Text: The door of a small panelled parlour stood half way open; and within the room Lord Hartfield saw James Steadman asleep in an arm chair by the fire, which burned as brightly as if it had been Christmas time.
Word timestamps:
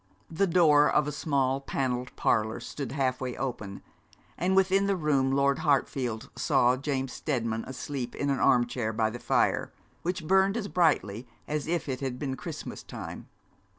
The 0.31 0.47
door 0.47 0.89
of 0.89 1.07
a 1.07 1.11
small 1.11 1.61
panelled 1.61 2.15
parlour 2.15 2.59
stood 2.59 2.91
half 2.93 3.21
way 3.21 3.37
open; 3.37 3.83
and 4.35 4.55
within 4.55 4.87
the 4.87 4.95
room 4.95 5.31
Lord 5.31 5.59
Hartfield 5.59 6.31
saw 6.35 6.75
James 6.75 7.13
Steadman 7.13 7.63
asleep 7.65 8.15
in 8.15 8.31
an 8.31 8.39
arm 8.39 8.65
chair 8.65 8.93
by 8.93 9.11
the 9.11 9.19
fire, 9.19 9.71
which 10.01 10.25
burned 10.25 10.57
as 10.57 10.67
brightly 10.67 11.27
as 11.47 11.67
if 11.67 11.87
it 11.87 11.99
had 11.99 12.17
been 12.17 12.35
Christmas 12.35 12.81
time. 12.81 13.27